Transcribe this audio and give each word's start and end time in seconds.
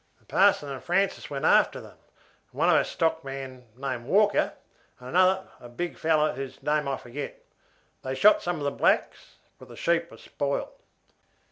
The 0.19 0.25
Parson 0.25 0.69
and 0.69 0.83
Francis 0.83 1.29
went 1.29 1.45
after 1.45 1.79
them, 1.79 1.99
and 2.51 2.57
one 2.59 2.69
of 2.69 2.75
our 2.75 2.83
stockmen 2.83 3.67
named 3.77 4.05
Walker, 4.07 4.53
and 4.99 5.09
another, 5.09 5.49
a 5.59 5.69
big 5.69 5.95
fellow 5.95 6.33
whose 6.33 6.63
name 6.63 6.87
I 6.87 6.97
forget. 6.97 7.39
They 8.01 8.15
shot 8.15 8.41
some 8.41 8.57
of 8.57 8.63
the 8.63 8.71
blacks, 8.71 9.35
but 9.59 9.67
the 9.67 9.77
sheep 9.77 10.09
were 10.09 10.17
spoiled. 10.17 10.73